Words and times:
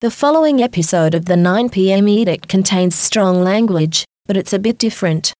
The 0.00 0.10
following 0.10 0.62
episode 0.62 1.14
of 1.14 1.26
the 1.26 1.34
9pm 1.34 2.08
edict 2.08 2.48
contains 2.48 2.94
strong 2.94 3.44
language, 3.44 4.06
but 4.24 4.34
it's 4.34 4.54
a 4.54 4.58
bit 4.58 4.78
different. 4.78 5.34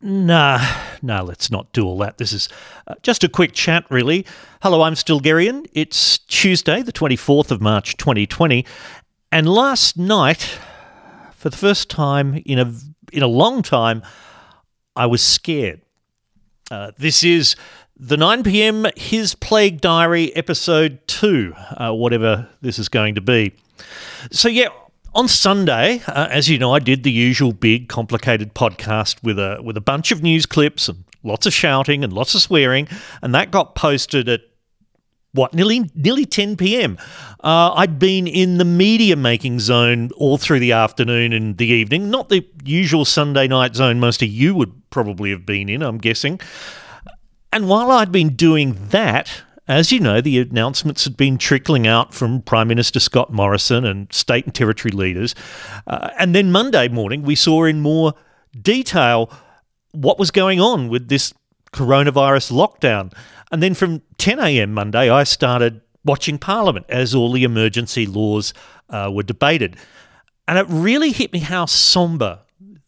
Nah, 0.00 0.64
nah, 1.02 1.22
let's 1.22 1.50
not 1.50 1.72
do 1.72 1.84
all 1.84 1.98
that. 1.98 2.18
This 2.18 2.32
is 2.32 2.48
uh, 2.86 2.94
just 3.02 3.24
a 3.24 3.28
quick 3.28 3.52
chat, 3.52 3.84
really. 3.90 4.24
Hello, 4.62 4.82
I'm 4.82 4.94
Stilgherrian. 4.94 5.66
It's 5.72 6.18
Tuesday, 6.18 6.82
the 6.82 6.92
24th 6.92 7.50
of 7.50 7.60
March 7.60 7.96
2020. 7.96 8.64
And 9.32 9.48
last 9.48 9.98
night, 9.98 10.60
for 11.34 11.50
the 11.50 11.56
first 11.56 11.90
time 11.90 12.40
in 12.46 12.60
a, 12.60 12.72
in 13.12 13.24
a 13.24 13.26
long 13.26 13.60
time, 13.60 14.04
I 14.94 15.06
was 15.06 15.20
scared. 15.20 15.80
Uh, 16.70 16.92
this 16.96 17.24
is 17.24 17.56
the 17.98 18.16
9 18.16 18.42
p.m. 18.42 18.86
His 18.96 19.34
Plague 19.34 19.80
Diary, 19.80 20.34
episode 20.36 21.00
two, 21.06 21.54
uh, 21.76 21.92
whatever 21.92 22.48
this 22.60 22.78
is 22.78 22.88
going 22.88 23.14
to 23.14 23.20
be. 23.20 23.54
So, 24.30 24.48
yeah, 24.48 24.68
on 25.14 25.28
Sunday, 25.28 26.02
uh, 26.06 26.28
as 26.30 26.48
you 26.48 26.58
know, 26.58 26.72
I 26.74 26.78
did 26.78 27.04
the 27.04 27.10
usual 27.10 27.52
big, 27.52 27.88
complicated 27.88 28.54
podcast 28.54 29.22
with 29.22 29.38
a 29.38 29.60
with 29.62 29.76
a 29.76 29.80
bunch 29.80 30.12
of 30.12 30.22
news 30.22 30.44
clips 30.44 30.88
and 30.88 31.04
lots 31.22 31.46
of 31.46 31.54
shouting 31.54 32.04
and 32.04 32.12
lots 32.12 32.34
of 32.34 32.42
swearing, 32.42 32.86
and 33.22 33.34
that 33.34 33.50
got 33.50 33.74
posted 33.74 34.28
at 34.28 34.42
what 35.32 35.54
nearly 35.54 35.90
nearly 35.94 36.26
10 36.26 36.56
p.m. 36.56 36.98
Uh, 37.42 37.72
I'd 37.76 37.98
been 37.98 38.26
in 38.26 38.58
the 38.58 38.64
media 38.64 39.16
making 39.16 39.60
zone 39.60 40.10
all 40.16 40.36
through 40.36 40.60
the 40.60 40.72
afternoon 40.72 41.32
and 41.32 41.56
the 41.56 41.66
evening, 41.66 42.10
not 42.10 42.28
the 42.28 42.46
usual 42.64 43.06
Sunday 43.06 43.48
night 43.48 43.74
zone 43.74 44.00
most 44.00 44.22
of 44.22 44.28
you 44.28 44.54
would 44.54 44.90
probably 44.90 45.30
have 45.30 45.46
been 45.46 45.68
in, 45.70 45.82
I'm 45.82 45.98
guessing. 45.98 46.40
And 47.52 47.68
while 47.68 47.90
I'd 47.90 48.12
been 48.12 48.36
doing 48.36 48.76
that, 48.90 49.42
as 49.68 49.90
you 49.90 49.98
know, 49.98 50.20
the 50.20 50.38
announcements 50.40 51.04
had 51.04 51.16
been 51.16 51.38
trickling 51.38 51.86
out 51.86 52.14
from 52.14 52.42
Prime 52.42 52.68
Minister 52.68 53.00
Scott 53.00 53.32
Morrison 53.32 53.84
and 53.84 54.12
state 54.12 54.44
and 54.44 54.54
territory 54.54 54.92
leaders. 54.92 55.34
Uh, 55.86 56.10
and 56.18 56.34
then 56.34 56.52
Monday 56.52 56.88
morning, 56.88 57.22
we 57.22 57.34
saw 57.34 57.64
in 57.64 57.80
more 57.80 58.14
detail 58.60 59.30
what 59.92 60.18
was 60.18 60.30
going 60.30 60.60
on 60.60 60.88
with 60.88 61.08
this 61.08 61.32
coronavirus 61.72 62.52
lockdown. 62.52 63.12
And 63.50 63.62
then 63.62 63.74
from 63.74 64.02
10 64.18 64.38
a.m. 64.38 64.72
Monday, 64.72 65.10
I 65.10 65.24
started 65.24 65.80
watching 66.04 66.38
Parliament 66.38 66.86
as 66.88 67.14
all 67.14 67.32
the 67.32 67.44
emergency 67.44 68.06
laws 68.06 68.54
uh, 68.88 69.10
were 69.12 69.22
debated. 69.24 69.76
And 70.46 70.58
it 70.58 70.66
really 70.68 71.10
hit 71.10 71.32
me 71.32 71.40
how 71.40 71.66
sombre 71.66 72.40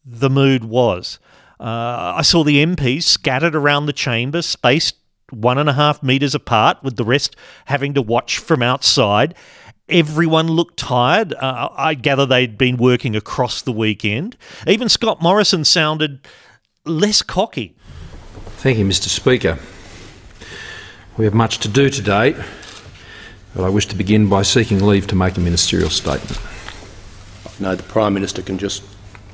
the 0.05 0.31
mood 0.31 0.65
was. 0.65 1.19
Uh, 1.61 2.15
I 2.17 2.23
saw 2.23 2.45
the 2.45 2.65
MPs 2.65 3.03
scattered 3.03 3.55
around 3.55 3.87
the 3.87 3.93
chamber, 3.93 4.43
spaced 4.43 4.97
one 5.31 5.59
and 5.59 5.69
a 5.69 5.73
half 5.73 6.03
metres 6.03 6.35
apart, 6.35 6.83
with 6.83 6.97
the 6.97 7.05
rest 7.05 7.37
having 7.67 7.95
to 7.95 8.03
watch 8.03 8.39
from 8.39 8.63
outside. 8.63 9.35
Everyone 9.89 10.49
looked 10.49 10.77
tired. 10.77 11.35
Uh, 11.35 11.71
I 11.73 11.95
gather 11.95 12.27
they'd 12.27 12.59
been 12.59 12.77
working 12.77 13.17
across 13.17 13.63
the 13.63 13.73
weekend. 13.73 14.37
Even 14.67 14.89
Scott 14.89 15.21
Morrison 15.23 15.65
sounded 15.65 16.27
less 16.85 17.23
cocky. 17.23 17.75
Thank 18.59 18.79
you, 18.79 18.85
Mr. 18.85 19.09
Speaker. 19.09 19.59
We 21.17 21.25
have 21.25 21.35
much 21.35 21.59
to 21.59 21.69
do 21.69 21.91
today, 21.91 22.37
but 23.55 23.65
I 23.65 23.69
wish 23.69 23.87
to 23.87 23.97
begin 23.97 24.29
by 24.29 24.43
seeking 24.43 24.85
leave 24.85 25.07
to 25.09 25.17
make 25.17 25.37
a 25.37 25.41
ministerial 25.41 25.91
statement. 25.91 26.39
No, 27.59 27.75
the 27.75 27.83
Prime 27.83 28.15
Minister 28.15 28.43
can 28.43 28.57
just 28.57 28.85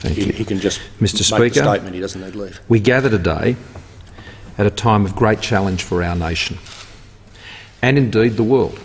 Thank 0.05 0.19
he, 0.19 0.27
you. 0.27 0.33
he 0.33 0.45
can 0.45 0.61
just 0.61 0.81
Mr. 1.01 1.01
make 1.01 1.13
the 1.13 1.25
Speaker. 1.25 1.65
statement. 1.65 1.95
He 1.95 2.01
doesn't 2.03 2.21
need 2.21 2.35
leave. 2.35 2.61
We 2.69 2.79
gather 2.79 3.09
today 3.09 3.57
at 4.59 4.67
a 4.67 4.71
time 4.71 5.07
of 5.07 5.17
great 5.17 5.41
challenge 5.41 5.83
for 5.83 6.03
our 6.03 6.15
nation 6.15 6.59
and 7.81 7.97
indeed 7.97 8.37
the 8.37 8.43
world. 8.43 8.79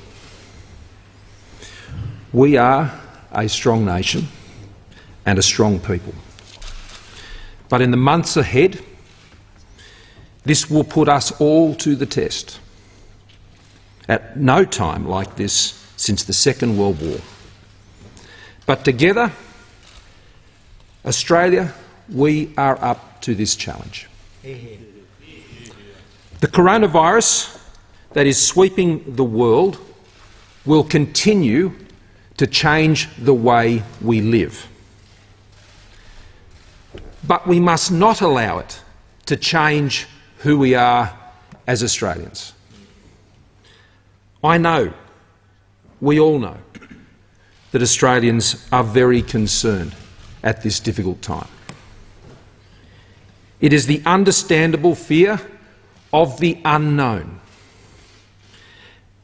We 2.31 2.55
are 2.55 2.97
a 3.33 3.49
strong 3.49 3.83
nation 3.83 4.29
and 5.25 5.37
a 5.37 5.41
strong 5.41 5.79
people. 5.79 6.13
But 7.67 7.81
in 7.81 7.91
the 7.91 7.97
months 7.97 8.37
ahead, 8.37 8.81
this 10.43 10.69
will 10.69 10.85
put 10.85 11.09
us 11.09 11.31
all 11.41 11.75
to 11.75 11.97
the 11.97 12.05
test. 12.05 12.61
At 14.07 14.37
no 14.37 14.63
time 14.63 15.05
like 15.05 15.35
this 15.35 15.85
since 15.97 16.23
the 16.23 16.33
Second 16.33 16.77
World 16.77 17.01
War. 17.01 17.19
But 18.65 18.85
together, 18.85 19.33
Australia, 21.09 21.73
we 22.07 22.53
are 22.55 22.77
up 22.83 23.19
to 23.21 23.33
this 23.33 23.55
challenge. 23.55 24.07
The 24.43 26.47
coronavirus 26.47 27.59
that 28.13 28.27
is 28.27 28.39
sweeping 28.39 29.15
the 29.15 29.23
world 29.23 29.79
will 30.67 30.83
continue 30.83 31.73
to 32.37 32.45
change 32.45 33.09
the 33.17 33.33
way 33.33 33.81
we 34.03 34.21
live. 34.21 34.67
But 37.25 37.47
we 37.47 37.59
must 37.59 37.91
not 37.91 38.21
allow 38.21 38.59
it 38.59 38.79
to 39.25 39.35
change 39.35 40.05
who 40.37 40.59
we 40.59 40.75
are 40.75 41.17
as 41.65 41.81
Australians. 41.81 42.53
I 44.43 44.59
know, 44.59 44.93
we 45.99 46.19
all 46.19 46.37
know, 46.37 46.57
that 47.71 47.81
Australians 47.81 48.67
are 48.71 48.83
very 48.83 49.23
concerned 49.23 49.95
at 50.43 50.63
this 50.63 50.79
difficult 50.79 51.21
time. 51.21 51.47
It 53.61 53.73
is 53.73 53.87
the 53.87 54.01
understandable 54.05 54.95
fear 54.95 55.39
of 56.13 56.39
the 56.39 56.59
unknown. 56.63 57.39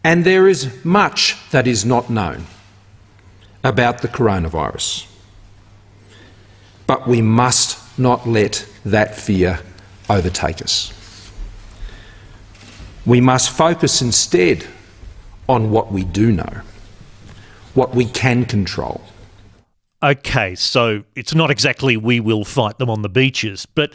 And 0.03 0.23
there 0.23 0.47
is 0.47 0.83
much 0.85 1.35
that 1.51 1.67
is 1.67 1.85
not 1.85 2.09
known 2.09 2.45
about 3.63 4.01
the 4.01 4.07
coronavirus. 4.07 5.07
But 6.85 7.07
we 7.07 7.21
must 7.21 7.79
not 7.97 8.27
let 8.27 8.67
that 8.85 9.15
fear 9.15 9.59
overtake 10.09 10.61
us. 10.61 10.91
We 13.05 13.21
must 13.21 13.49
focus 13.49 14.01
instead 14.01 14.65
on 15.47 15.71
what 15.71 15.91
we 15.91 16.03
do 16.03 16.31
know, 16.31 16.61
what 17.73 17.95
we 17.95 18.05
can 18.05 18.45
control. 18.45 19.01
Okay, 20.05 20.53
so 20.53 21.03
it's 21.15 21.33
not 21.33 21.49
exactly 21.49 21.97
we 21.97 22.19
will 22.19 22.45
fight 22.45 22.77
them 22.77 22.91
on 22.91 23.01
the 23.01 23.09
beaches, 23.09 23.65
but 23.65 23.91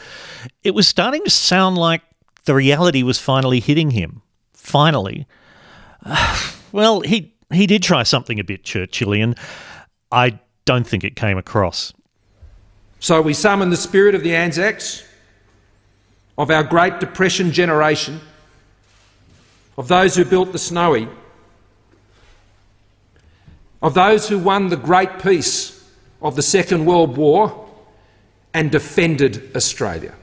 it 0.65 0.72
was 0.72 0.88
starting 0.88 1.22
to 1.22 1.31
sound 1.31 1.78
like 1.78 2.03
the 2.47 2.54
reality 2.54 3.04
was 3.04 3.21
finally 3.21 3.60
hitting 3.60 3.93
him. 3.93 4.21
Finally. 4.53 5.28
well, 6.72 7.03
he 7.03 7.32
he 7.53 7.65
did 7.65 7.84
try 7.84 8.03
something 8.03 8.41
a 8.41 8.44
bit 8.44 8.65
Churchillian. 8.65 9.38
I 10.10 10.41
don't 10.65 10.84
think 10.84 11.04
it 11.04 11.15
came 11.15 11.38
across. 11.38 11.93
So 12.98 13.22
we 13.22 13.32
summon 13.32 13.71
the 13.71 13.77
spirit 13.77 14.16
of 14.16 14.25
the 14.25 14.34
Anzacs, 14.34 15.04
of 16.37 16.50
our 16.50 16.65
Great 16.65 16.98
Depression 16.98 17.53
generation, 17.53 18.21
of 19.78 19.87
those 19.87 20.16
who 20.16 20.25
built 20.25 20.50
the 20.50 20.59
Snowy, 20.59 21.09
of 23.81 23.94
those 23.94 24.28
who 24.28 24.41
won 24.41 24.71
the 24.71 24.77
Great 24.77 25.21
Peace 25.21 25.79
of 26.22 26.36
the 26.36 26.42
Second 26.42 26.84
World 26.84 27.16
War 27.16 27.69
and 28.53 28.70
defended 28.70 29.54
Australia. 29.56 30.14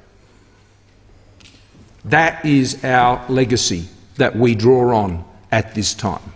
That 2.06 2.46
is 2.46 2.84
our 2.84 3.25
legacy 3.30 3.88
that 4.16 4.36
we 4.36 4.56
draw 4.56 4.96
on 4.96 5.25
at 5.52 5.75
this 5.75 5.94
time. 5.94 6.34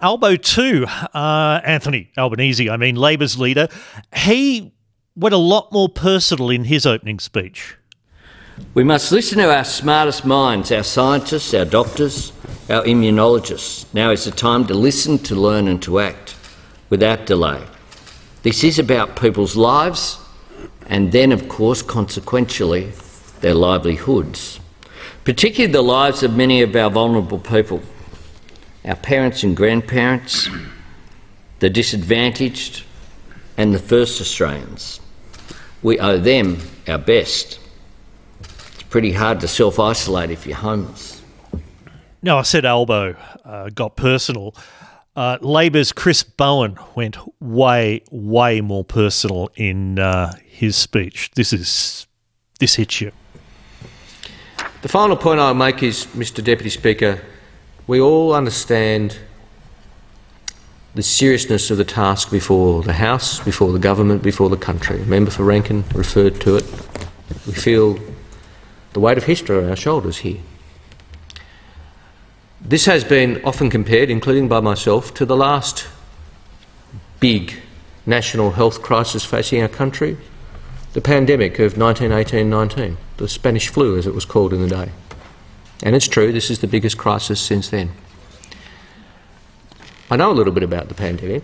Albo 0.00 0.36
too, 0.36 0.86
uh, 1.14 1.60
Anthony 1.64 2.10
Albanese, 2.18 2.68
I 2.68 2.76
mean 2.76 2.96
Labor's 2.96 3.38
leader, 3.38 3.68
he 4.14 4.72
went 5.16 5.34
a 5.34 5.38
lot 5.38 5.72
more 5.72 5.88
personal 5.88 6.50
in 6.50 6.64
his 6.64 6.84
opening 6.84 7.18
speech. 7.18 7.76
We 8.74 8.84
must 8.84 9.10
listen 9.10 9.38
to 9.38 9.52
our 9.52 9.64
smartest 9.64 10.24
minds, 10.24 10.70
our 10.70 10.84
scientists, 10.84 11.54
our 11.54 11.64
doctors, 11.64 12.32
our 12.68 12.82
immunologists. 12.84 13.92
Now 13.94 14.10
is 14.10 14.24
the 14.24 14.30
time 14.30 14.66
to 14.66 14.74
listen, 14.74 15.18
to 15.20 15.34
learn, 15.34 15.66
and 15.68 15.82
to 15.82 15.98
act 15.98 16.36
without 16.90 17.26
delay. 17.26 17.64
This 18.44 18.62
is 18.62 18.78
about 18.78 19.18
people's 19.18 19.56
lives 19.56 20.20
and 20.86 21.12
then, 21.12 21.32
of 21.32 21.48
course, 21.48 21.80
consequentially, 21.80 22.92
their 23.40 23.54
livelihoods, 23.54 24.60
particularly 25.24 25.72
the 25.72 25.80
lives 25.80 26.22
of 26.22 26.36
many 26.36 26.60
of 26.60 26.76
our 26.76 26.90
vulnerable 26.90 27.38
people, 27.38 27.80
our 28.84 28.96
parents 28.96 29.44
and 29.44 29.56
grandparents, 29.56 30.46
the 31.60 31.70
disadvantaged, 31.70 32.84
and 33.56 33.74
the 33.74 33.78
first 33.78 34.20
Australians. 34.20 35.00
We 35.82 35.98
owe 35.98 36.18
them 36.18 36.58
our 36.86 36.98
best. 36.98 37.58
It's 38.40 38.82
pretty 38.90 39.12
hard 39.12 39.40
to 39.40 39.48
self 39.48 39.80
isolate 39.80 40.30
if 40.30 40.46
you're 40.46 40.56
homeless. 40.56 41.22
Now, 42.20 42.36
I 42.36 42.42
said 42.42 42.66
Albo 42.66 43.16
uh, 43.46 43.70
got 43.70 43.96
personal. 43.96 44.54
Uh, 45.16 45.38
Labor's 45.40 45.92
Chris 45.92 46.24
Bowen 46.24 46.76
went 46.96 47.16
way, 47.40 48.02
way 48.10 48.60
more 48.60 48.84
personal 48.84 49.48
in 49.54 49.98
uh, 49.98 50.32
his 50.44 50.76
speech. 50.76 51.30
This 51.36 51.52
is 51.52 52.06
this 52.58 52.74
hits 52.74 53.00
you. 53.00 53.12
The 54.82 54.88
final 54.88 55.16
point 55.16 55.40
I'll 55.40 55.54
make 55.54 55.82
is, 55.82 56.06
Mr 56.06 56.42
Deputy 56.42 56.70
Speaker, 56.70 57.20
We 57.86 58.00
all 58.00 58.34
understand 58.34 59.18
the 60.94 61.02
seriousness 61.02 61.70
of 61.70 61.76
the 61.76 61.84
task 61.84 62.30
before 62.30 62.82
the 62.82 62.92
House, 62.94 63.40
before 63.40 63.72
the 63.72 63.78
government, 63.78 64.22
before 64.22 64.48
the 64.48 64.56
country. 64.56 64.98
Member 65.04 65.30
for 65.30 65.44
Rankin 65.44 65.84
referred 65.94 66.40
to 66.42 66.56
it. 66.56 66.64
We 67.46 67.52
feel 67.52 67.98
the 68.92 69.00
weight 69.00 69.18
of 69.18 69.24
history 69.24 69.58
on 69.58 69.68
our 69.68 69.76
shoulders 69.76 70.18
here. 70.18 70.40
This 72.66 72.86
has 72.86 73.04
been 73.04 73.44
often 73.44 73.68
compared, 73.68 74.08
including 74.08 74.48
by 74.48 74.60
myself, 74.60 75.12
to 75.14 75.26
the 75.26 75.36
last 75.36 75.86
big 77.20 77.60
national 78.06 78.52
health 78.52 78.80
crisis 78.80 79.22
facing 79.22 79.60
our 79.60 79.68
country, 79.68 80.16
the 80.94 81.02
pandemic 81.02 81.58
of 81.58 81.76
1918 81.76 82.48
19, 82.48 82.96
the 83.18 83.28
Spanish 83.28 83.68
flu 83.68 83.98
as 83.98 84.06
it 84.06 84.14
was 84.14 84.24
called 84.24 84.54
in 84.54 84.62
the 84.62 84.68
day. 84.68 84.90
And 85.82 85.94
it's 85.94 86.08
true, 86.08 86.32
this 86.32 86.50
is 86.50 86.60
the 86.60 86.66
biggest 86.66 86.96
crisis 86.96 87.38
since 87.38 87.68
then. 87.68 87.92
I 90.10 90.16
know 90.16 90.30
a 90.30 90.32
little 90.32 90.52
bit 90.52 90.62
about 90.62 90.88
the 90.88 90.94
pandemic. 90.94 91.42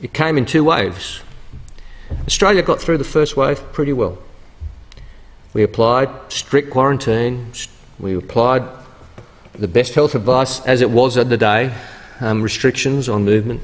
It 0.00 0.14
came 0.14 0.38
in 0.38 0.46
two 0.46 0.64
waves. 0.64 1.20
Australia 2.26 2.62
got 2.62 2.80
through 2.80 2.98
the 2.98 3.04
first 3.04 3.36
wave 3.36 3.60
pretty 3.74 3.92
well. 3.92 4.16
We 5.52 5.62
applied 5.62 6.08
strict 6.32 6.70
quarantine, 6.70 7.52
we 7.98 8.16
applied 8.16 8.62
the 9.58 9.68
best 9.68 9.94
health 9.94 10.14
advice 10.14 10.60
as 10.66 10.80
it 10.80 10.90
was 10.90 11.16
at 11.16 11.28
the 11.28 11.36
day, 11.36 11.72
um, 12.20 12.42
restrictions 12.42 13.08
on 13.08 13.24
movement, 13.24 13.60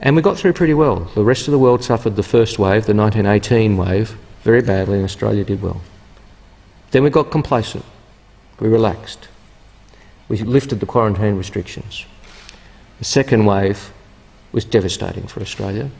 and 0.00 0.16
we 0.16 0.22
got 0.22 0.36
through 0.36 0.52
pretty 0.52 0.74
well. 0.74 1.10
The 1.14 1.24
rest 1.24 1.46
of 1.46 1.52
the 1.52 1.58
world 1.58 1.84
suffered 1.84 2.16
the 2.16 2.22
first 2.22 2.58
wave, 2.58 2.86
the 2.86 2.94
1918 2.94 3.76
wave, 3.76 4.16
very 4.42 4.62
badly, 4.62 4.96
and 4.96 5.04
Australia 5.04 5.44
did 5.44 5.62
well. 5.62 5.80
Then 6.90 7.02
we 7.02 7.10
got 7.10 7.30
complacent. 7.30 7.84
We 8.60 8.68
relaxed. 8.68 9.28
We 10.28 10.38
lifted 10.38 10.80
the 10.80 10.86
quarantine 10.86 11.36
restrictions. 11.36 12.04
The 12.98 13.04
second 13.04 13.46
wave 13.46 13.92
was 14.52 14.64
devastating 14.64 15.26
for 15.26 15.40
Australia. 15.40 15.90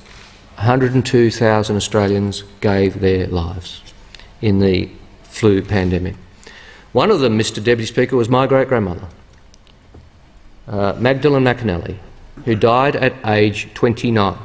102,000 0.57 1.77
Australians 1.77 2.45
gave 2.61 3.01
their 3.01 3.27
lives 3.27 3.83
in 4.41 4.61
the 4.61 4.89
flu 5.25 5.63
pandemic. 5.63 6.15
One 6.95 7.11
of 7.11 7.19
them, 7.19 7.37
Mr 7.37 7.57
Deputy 7.57 7.87
Speaker, 7.87 8.17
was 8.17 8.29
my 8.29 8.47
great 8.47 8.69
grandmother, 8.69 9.09
uh, 10.69 10.93
Magdalene 10.97 11.43
McAnally, 11.43 11.99
who 12.45 12.55
died 12.55 12.95
at 12.95 13.13
age 13.27 13.67
29, 13.75 14.39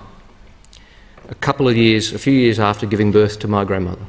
a 1.30 1.36
couple 1.36 1.68
of 1.68 1.78
years, 1.78 2.12
a 2.12 2.18
few 2.18 2.34
years 2.34 2.60
after 2.60 2.88
giving 2.88 3.12
birth 3.12 3.38
to 3.42 3.48
my 3.48 3.64
grandmother. 3.64 4.02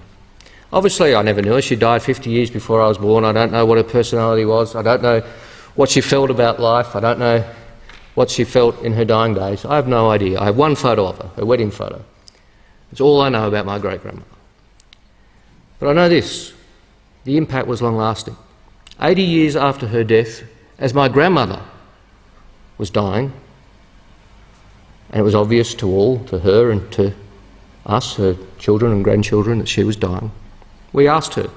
Obviously, 0.73 1.15
I 1.15 1.21
never 1.21 1.43
knew 1.43 1.53
her. 1.53 1.61
She 1.61 1.77
died 1.77 2.03
50 2.03 2.31
years 2.31 2.51
before 2.51 2.81
I 2.81 2.89
was 2.89 2.97
born. 2.97 3.27
I 3.27 3.33
don't 3.33 3.53
know 3.53 3.67
what 3.67 3.77
her 3.77 3.85
personality 3.85 4.47
was. 4.47 4.75
I 4.75 4.81
don't 4.81 5.03
know 5.03 5.21
what 5.75 5.91
she 5.91 6.01
felt 6.01 6.31
about 6.31 6.59
life. 6.59 6.97
I 6.97 7.01
don't 7.01 7.19
know 7.19 7.45
what 8.15 8.31
she 8.31 8.45
felt 8.45 8.81
in 8.81 8.95
her 8.95 9.05
dying 9.05 9.35
days. 9.35 9.67
I 9.67 9.77
have 9.77 9.87
no 9.87 10.09
idea. 10.09 10.41
I 10.41 10.47
have 10.47 10.57
one 10.57 10.77
photo 10.77 11.09
of 11.09 11.19
her, 11.19 11.29
her 11.37 11.45
wedding 11.45 11.71
photo. 11.71 12.03
It's 12.91 13.03
all 13.03 13.21
I 13.21 13.29
know 13.29 13.49
about 13.49 13.67
my 13.67 13.79
great 13.79 14.01
grandmother. 14.01 14.31
But 15.79 15.91
I 15.91 15.93
know 15.93 16.09
this 16.09 16.55
the 17.25 17.37
impact 17.37 17.67
was 17.67 17.83
long 17.83 17.97
lasting. 17.97 18.37
80 19.01 19.23
years 19.23 19.57
after 19.57 19.89
her 19.89 20.05
death, 20.05 20.43
as 20.79 20.95
my 20.95 21.09
grandmother 21.09 21.63
was 22.79 22.91
dying, 22.91 23.33
and 25.11 25.21
it 25.21 25.23
was 25.23 25.35
obvious 25.35 25.75
to 25.75 25.89
all, 25.89 26.25
to 26.25 26.39
her 26.39 26.71
and 26.71 26.91
to 26.93 27.15
us, 27.87 28.17
her 28.17 28.37
children 28.59 28.93
and 28.93 29.05
grandchildren, 29.05 29.59
that 29.59 29.69
she 29.69 29.85
was 29.85 29.97
dying, 29.97 30.31
we 30.93 31.09
asked 31.09 31.35
her, 31.35 31.51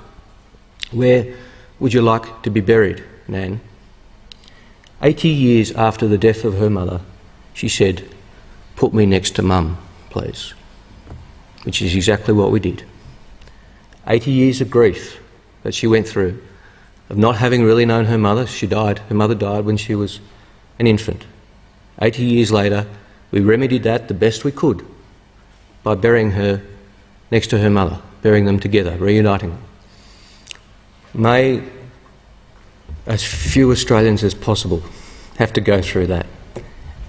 Where 0.92 1.33
would 1.80 1.94
you 1.94 2.01
like 2.01 2.44
to 2.44 2.50
be 2.50 2.62
buried, 2.62 3.04
Nan? 3.27 3.62
80 5.01 5.27
years 5.30 5.71
after 5.74 6.07
the 6.07 6.18
death 6.18 6.45
of 6.45 6.57
her 6.57 6.69
mother, 6.69 7.01
she 7.54 7.68
said, 7.68 8.07
Put 8.75 8.94
me 8.94 9.06
next 9.06 9.31
to 9.36 9.42
Mum, 9.42 9.77
please. 10.10 10.54
Which 11.63 11.81
is 11.81 11.95
exactly 11.95 12.33
what 12.33 12.51
we 12.51 12.60
did. 12.60 12.83
80 14.07 14.31
years 14.31 14.62
of 14.62 14.69
grief 14.69 15.19
that 15.63 15.74
she 15.74 15.88
went 15.88 16.07
through, 16.07 16.42
of 17.10 17.18
not 17.18 17.38
having 17.38 17.63
really 17.63 17.86
known 17.86 18.06
her 18.06 18.18
mother. 18.18 18.45
She 18.45 18.68
died, 18.68 19.00
her 19.00 19.15
mother 19.15 19.36
died 19.36 19.65
when 19.65 19.77
she 19.77 19.95
was 19.95 20.19
an 20.80 20.88
infant. 20.88 21.25
80 22.01 22.24
years 22.24 22.51
later, 22.51 22.88
we 23.31 23.39
remedied 23.39 23.83
that 23.83 24.07
the 24.07 24.13
best 24.13 24.44
we 24.44 24.51
could 24.51 24.86
by 25.83 25.95
burying 25.95 26.31
her 26.31 26.62
next 27.31 27.48
to 27.48 27.60
her 27.60 27.69
mother, 27.69 28.00
burying 28.21 28.45
them 28.45 28.60
together, 28.60 28.95
reuniting 28.98 29.50
them. 29.50 29.63
May 31.13 31.63
as 33.06 33.24
few 33.24 33.71
Australians 33.71 34.24
as 34.24 34.33
possible 34.33 34.81
have 35.38 35.51
to 35.54 35.62
go 35.62 35.81
through 35.81 36.07
that 36.07 36.25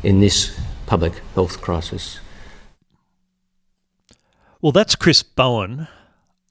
in 0.02 0.20
this 0.20 0.58
public 0.86 1.14
health 1.34 1.60
crisis. 1.60 2.20
Well, 4.60 4.72
that's 4.72 4.96
Chris 4.96 5.22
Bowen. 5.22 5.88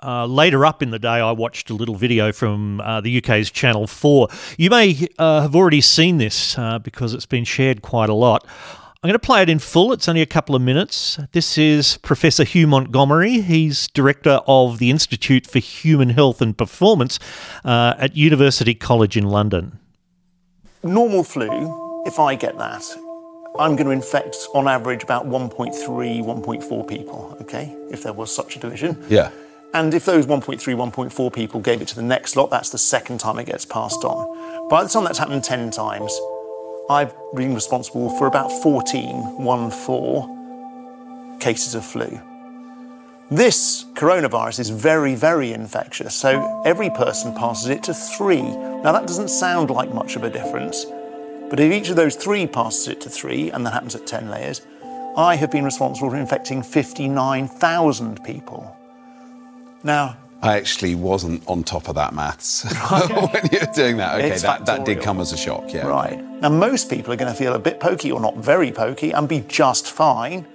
Uh, 0.04 0.26
later 0.26 0.66
up 0.66 0.84
in 0.84 0.92
the 0.92 1.00
day, 1.00 1.08
I 1.08 1.32
watched 1.32 1.70
a 1.70 1.74
little 1.74 1.96
video 1.96 2.32
from 2.32 2.82
uh, 2.82 3.00
the 3.02 3.18
UK's 3.18 3.50
Channel 3.50 3.88
4. 3.88 4.28
You 4.58 4.70
may 4.70 5.08
uh, 5.18 5.42
have 5.42 5.56
already 5.56 5.82
seen 5.82 6.18
this 6.18 6.58
uh, 6.58 6.80
because 6.80 7.14
it's 7.14 7.26
been 7.26 7.46
shared 7.46 7.82
quite 7.82 8.10
a 8.10 8.14
lot. 8.14 8.46
I'm 9.04 9.10
going 9.10 9.20
to 9.20 9.20
play 9.20 9.42
it 9.42 9.50
in 9.50 9.60
full. 9.60 9.92
It's 9.92 10.08
only 10.08 10.22
a 10.22 10.26
couple 10.26 10.56
of 10.56 10.62
minutes. 10.62 11.20
This 11.34 11.58
is 11.58 11.98
Professor 11.98 12.46
Hugh 12.46 12.68
Montgomery. 12.68 13.42
He's 13.42 13.90
director 13.90 14.40
of 14.48 14.80
the 14.80 14.90
Institute 14.90 15.46
for 15.46 15.60
Human 15.60 16.10
Health 16.10 16.42
and 16.42 16.58
Performance 16.58 17.20
uh, 17.66 17.96
at 17.98 18.16
University 18.16 18.74
College 18.74 19.18
in 19.18 19.26
London. 19.26 19.78
Normal 20.84 21.26
flu, 21.26 22.04
if 22.06 22.18
I 22.18 22.36
get 22.36 22.58
that, 22.58 22.84
I'm 23.60 23.76
going 23.76 23.88
to 23.88 23.92
infect 23.92 24.38
on 24.54 24.70
average 24.70 25.04
about 25.04 25.28
1.3, 25.28 25.74
1.4 25.74 26.88
people, 26.88 27.38
okay, 27.42 27.76
if 27.92 28.04
there 28.04 28.14
was 28.14 28.34
such 28.34 28.56
a 28.56 28.60
division. 28.60 29.04
Yeah. 29.10 29.32
And 29.74 29.94
if 29.94 30.06
those 30.06 30.28
1.3, 30.28 30.60
1.4 30.60 31.34
people 31.34 31.60
gave 31.60 31.82
it 31.82 31.88
to 31.90 31.96
the 31.96 32.04
next 32.04 32.36
lot, 32.36 32.52
that's 32.52 32.70
the 32.70 32.78
second 32.78 33.20
time 33.20 33.40
it 33.40 33.46
gets 33.46 33.66
passed 33.66 34.04
on. 34.04 34.70
By 34.70 34.84
the 34.84 34.90
time 34.90 35.04
that's 35.04 35.18
happened 35.18 35.44
10 35.44 35.72
times, 35.72 36.16
I've 36.90 37.14
been 37.36 37.56
responsible 37.56 38.16
for 38.18 38.28
about 38.28 38.52
14, 38.52 39.44
1 39.44 39.72
4 39.72 41.38
cases 41.40 41.74
of 41.74 41.84
flu. 41.84 42.20
This 43.32 43.86
coronavirus 43.94 44.60
is 44.60 44.70
very, 44.70 45.16
very 45.16 45.54
infectious, 45.54 46.14
so 46.14 46.62
every 46.66 46.92
person 46.92 47.34
passes 47.34 47.70
it 47.70 47.82
to 47.84 47.94
three. 47.94 48.44
Now, 48.44 48.92
that 48.92 49.08
doesn't 49.08 49.30
sound 49.30 49.72
like 49.72 49.92
much 49.92 50.16
of 50.16 50.24
a 50.24 50.30
difference, 50.30 50.86
but 51.50 51.60
if 51.60 51.72
each 51.72 51.90
of 51.90 51.96
those 51.96 52.16
three 52.16 52.46
passes 52.46 52.90
it 52.90 53.02
to 53.02 53.10
three, 53.10 53.50
and 53.50 53.66
that 53.66 53.74
happens 53.74 53.96
at 53.96 54.06
10 54.06 54.30
layers, 54.30 54.62
I 55.18 55.36
have 55.36 55.50
been 55.50 55.66
responsible 55.66 56.12
for 56.12 56.16
infecting 56.16 56.62
59,000 56.62 58.24
people. 58.24 58.78
Now, 59.84 60.18
I 60.42 60.58
actually 60.58 60.96
wasn't 60.96 61.48
on 61.48 61.64
top 61.64 61.88
of 61.88 61.96
that 61.96 62.14
maths 62.14 62.64
when 62.92 63.50
you 63.52 63.60
were 63.60 63.74
doing 63.74 63.98
that. 63.98 64.16
Okay, 64.16 64.32
It's 64.32 64.42
that, 64.42 64.66
that 64.66 64.84
did 64.84 65.02
come 65.02 65.22
as 65.22 65.32
a 65.32 65.38
shock, 65.38 65.72
yeah. 65.74 65.88
Right. 65.88 66.22
Now, 66.42 66.50
most 66.50 66.90
people 66.90 67.14
are 67.14 67.16
going 67.16 67.32
to 67.32 67.38
feel 67.38 67.54
a 67.54 67.60
bit 67.60 67.80
pokey 67.80 68.12
or 68.12 68.20
not 68.20 68.36
very 68.38 68.72
pokey 68.72 69.12
and 69.12 69.30
be 69.30 69.40
just 69.48 69.90
fine, 69.90 70.46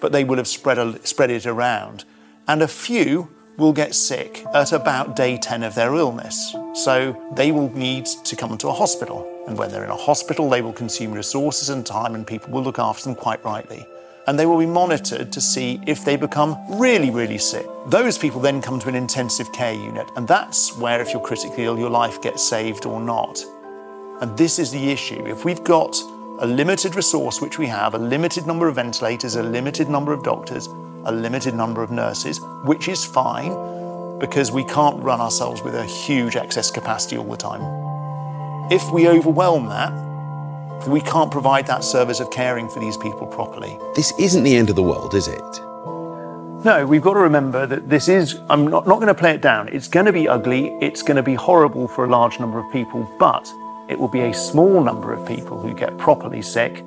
but 0.00 0.12
they 0.12 0.24
will 0.24 0.38
have 0.38 0.46
spread, 0.46 0.78
a, 0.78 1.06
spread 1.06 1.30
it 1.30 1.44
around. 1.44 2.04
And 2.48 2.62
a 2.62 2.68
few 2.68 3.28
will 3.58 3.74
get 3.74 3.94
sick 3.94 4.44
at 4.54 4.72
about 4.72 5.14
day 5.14 5.36
10 5.36 5.62
of 5.62 5.74
their 5.74 5.94
illness. 5.94 6.56
So 6.74 7.14
they 7.34 7.52
will 7.52 7.70
need 7.74 8.06
to 8.06 8.36
come 8.36 8.56
to 8.58 8.68
a 8.68 8.72
hospital. 8.72 9.30
And 9.46 9.58
when 9.58 9.70
they're 9.70 9.84
in 9.84 9.90
a 9.90 9.96
hospital, 9.96 10.48
they 10.48 10.62
will 10.62 10.72
consume 10.72 11.12
resources 11.12 11.68
and 11.68 11.84
time, 11.84 12.14
and 12.14 12.26
people 12.26 12.50
will 12.50 12.62
look 12.62 12.78
after 12.78 13.04
them 13.04 13.14
quite 13.14 13.44
rightly. 13.44 13.86
And 14.26 14.38
they 14.38 14.46
will 14.46 14.58
be 14.58 14.66
monitored 14.66 15.32
to 15.32 15.40
see 15.40 15.80
if 15.86 16.04
they 16.04 16.16
become 16.16 16.56
really, 16.78 17.10
really 17.10 17.38
sick. 17.38 17.66
Those 17.86 18.16
people 18.16 18.40
then 18.40 18.62
come 18.62 18.80
to 18.80 18.88
an 18.88 18.94
intensive 18.94 19.52
care 19.52 19.74
unit, 19.74 20.08
and 20.16 20.26
that's 20.26 20.76
where, 20.78 21.00
if 21.00 21.12
you're 21.12 21.20
critically 21.20 21.64
ill, 21.64 21.78
your 21.78 21.90
life 21.90 22.22
gets 22.22 22.42
saved 22.42 22.86
or 22.86 23.00
not. 23.00 23.44
And 24.20 24.36
this 24.38 24.58
is 24.58 24.70
the 24.70 24.90
issue. 24.90 25.26
If 25.26 25.44
we've 25.44 25.62
got 25.62 26.00
a 26.38 26.46
limited 26.46 26.94
resource, 26.94 27.40
which 27.40 27.58
we 27.58 27.66
have, 27.66 27.94
a 27.94 27.98
limited 27.98 28.46
number 28.46 28.66
of 28.66 28.76
ventilators, 28.76 29.36
a 29.36 29.42
limited 29.42 29.88
number 29.88 30.12
of 30.12 30.22
doctors, 30.22 30.66
a 31.04 31.12
limited 31.12 31.54
number 31.54 31.82
of 31.82 31.90
nurses, 31.90 32.40
which 32.64 32.88
is 32.88 33.04
fine 33.04 33.52
because 34.18 34.50
we 34.50 34.64
can't 34.64 35.02
run 35.02 35.20
ourselves 35.20 35.62
with 35.62 35.74
a 35.74 35.84
huge 35.84 36.36
excess 36.36 36.70
capacity 36.70 37.18
all 37.18 37.24
the 37.24 37.36
time. 37.36 37.60
If 38.70 38.90
we 38.90 39.06
overwhelm 39.08 39.66
that, 39.66 39.92
we 40.86 41.00
can't 41.00 41.30
provide 41.30 41.66
that 41.66 41.84
service 41.84 42.20
of 42.20 42.30
caring 42.30 42.68
for 42.68 42.80
these 42.80 42.96
people 42.96 43.26
properly. 43.26 43.78
This 43.94 44.12
isn't 44.18 44.42
the 44.42 44.56
end 44.56 44.70
of 44.70 44.76
the 44.76 44.82
world, 44.82 45.14
is 45.14 45.28
it? 45.28 45.60
No, 46.64 46.86
we've 46.88 47.02
got 47.02 47.14
to 47.14 47.20
remember 47.20 47.66
that 47.66 47.90
this 47.90 48.08
is, 48.08 48.40
I'm 48.48 48.66
not, 48.66 48.86
not 48.86 48.96
going 48.96 49.08
to 49.08 49.14
play 49.14 49.32
it 49.32 49.42
down. 49.42 49.68
It's 49.68 49.88
going 49.88 50.06
to 50.06 50.12
be 50.12 50.26
ugly, 50.26 50.68
it's 50.80 51.02
going 51.02 51.16
to 51.16 51.22
be 51.22 51.34
horrible 51.34 51.86
for 51.88 52.04
a 52.04 52.08
large 52.08 52.40
number 52.40 52.58
of 52.58 52.72
people, 52.72 53.06
but 53.18 53.52
it 53.88 53.98
will 53.98 54.08
be 54.08 54.22
a 54.22 54.32
small 54.32 54.82
number 54.82 55.12
of 55.12 55.28
people 55.28 55.60
who 55.60 55.74
get 55.74 55.96
properly 55.98 56.40
sick, 56.40 56.82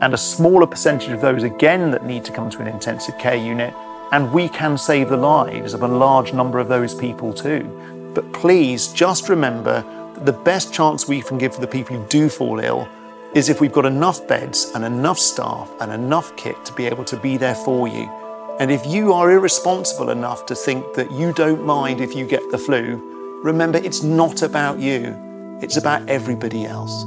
and 0.00 0.14
a 0.14 0.18
smaller 0.18 0.66
percentage 0.66 1.10
of 1.10 1.20
those 1.20 1.42
again 1.42 1.90
that 1.90 2.04
need 2.04 2.24
to 2.24 2.32
come 2.32 2.50
to 2.50 2.60
an 2.60 2.68
intensive 2.68 3.18
care 3.18 3.34
unit. 3.34 3.74
And 4.12 4.32
we 4.32 4.48
can 4.48 4.78
save 4.78 5.08
the 5.08 5.16
lives 5.16 5.74
of 5.74 5.82
a 5.82 5.88
large 5.88 6.32
number 6.32 6.60
of 6.60 6.68
those 6.68 6.94
people 6.94 7.32
too. 7.32 8.12
But 8.14 8.32
please 8.32 8.88
just 8.88 9.28
remember 9.28 9.82
that 10.14 10.24
the 10.24 10.32
best 10.32 10.72
chance 10.72 11.08
we 11.08 11.20
can 11.20 11.38
give 11.38 11.54
for 11.54 11.60
the 11.60 11.66
people 11.66 11.96
who 11.96 12.06
do 12.06 12.28
fall 12.28 12.60
ill 12.60 12.88
is 13.34 13.48
if 13.48 13.60
we've 13.60 13.72
got 13.72 13.86
enough 13.86 14.26
beds 14.26 14.70
and 14.74 14.84
enough 14.84 15.18
staff 15.18 15.70
and 15.80 15.92
enough 15.92 16.34
kit 16.36 16.64
to 16.64 16.72
be 16.72 16.86
able 16.86 17.04
to 17.04 17.16
be 17.18 17.36
there 17.36 17.54
for 17.54 17.86
you. 17.88 18.10
And 18.58 18.70
if 18.70 18.86
you 18.86 19.12
are 19.12 19.30
irresponsible 19.30 20.10
enough 20.10 20.46
to 20.46 20.54
think 20.54 20.94
that 20.94 21.10
you 21.12 21.32
don't 21.34 21.64
mind 21.64 22.00
if 22.00 22.14
you 22.14 22.26
get 22.26 22.42
the 22.50 22.58
flu, 22.58 23.40
remember 23.42 23.78
it's 23.78 24.02
not 24.02 24.42
about 24.42 24.78
you, 24.78 25.14
it's 25.60 25.76
about 25.76 26.08
everybody 26.08 26.64
else. 26.64 27.04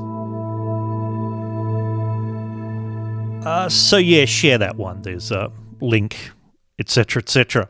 Uh, 3.46 3.70
so 3.70 3.98
yeah, 3.98 4.26
share 4.26 4.58
that 4.58 4.76
one. 4.76 5.02
There's 5.02 5.32
a 5.32 5.52
link, 5.82 6.32
etc., 6.78 7.22
etc. 7.22 7.70